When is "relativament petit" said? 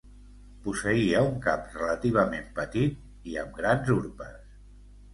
1.77-3.07